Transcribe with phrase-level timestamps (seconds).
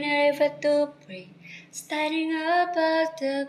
[0.00, 1.28] river to pray,
[1.70, 3.48] standing above the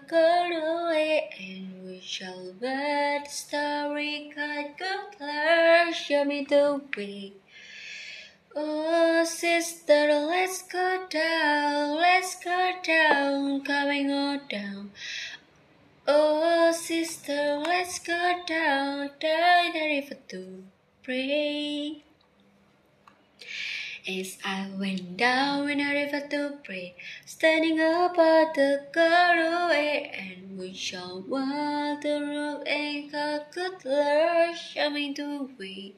[0.52, 7.34] away, and we shall wed the starry good Lord, show me the way.
[8.56, 14.92] Oh, sister, let's go down, let's go down, coming on down.
[16.08, 20.64] Oh, sister, let's go down, down the river to
[21.04, 22.04] pray.
[24.08, 30.74] As I went down in the river to pray, standing above the away, and we
[30.74, 35.94] shall walk the road and God, good Lord, show me the way.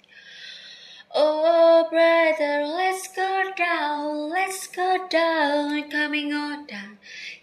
[1.16, 6.98] Oh, brother, let's go down, let's go down, coming on down.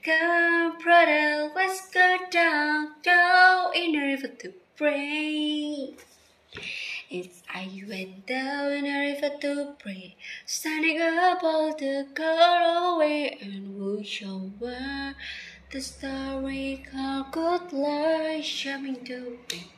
[0.04, 5.96] Come, brother, let's go down, down in the river to pray.
[7.12, 10.15] As I went down in the river to pray,
[10.46, 15.16] standing above the away, and we shall wear
[15.73, 19.73] the starry called good Lord, shining to me.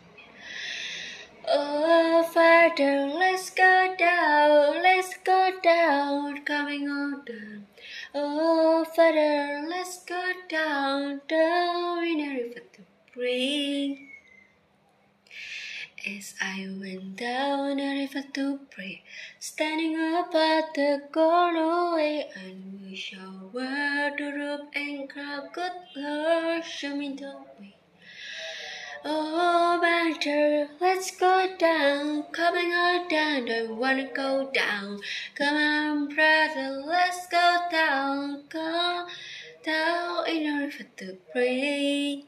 [1.49, 7.67] Oh, Father, let's go down, let's go down, coming on down.
[8.15, 12.83] Oh, Father, let's go down, down in the river to
[13.15, 14.12] pray.
[16.05, 19.05] As I went down the river to pray,
[19.39, 26.65] standing up at the away, and we shall wear the robe and crown, good Lord,
[26.65, 27.77] show me the way.
[29.05, 35.01] Oh, master, let's go down, coming on down, don't wanna go down.
[35.37, 39.07] Come on, brother, let's go down, go
[39.65, 42.25] down in the river to pray.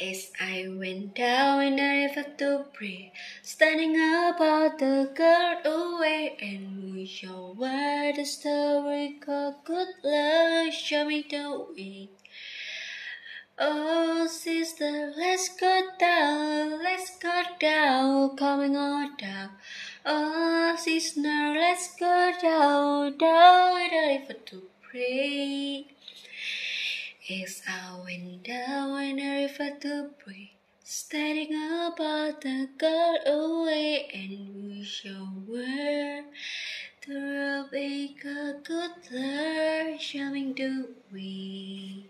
[0.00, 7.04] As I went down the river to pray, standing above the guard away, and we
[7.04, 12.10] shall wear the story called Good Lord, show me the way.
[13.58, 19.50] Oh, sister, let's go down, let's go down, coming on down.
[20.06, 25.86] Oh, sister, let's go down, down the river to pray.
[27.30, 30.52] As I went down in the river to pray,
[30.82, 36.24] standing above the God away, and we shall wear
[37.06, 38.64] the robe, a good
[39.10, 42.06] Lord, showing the way.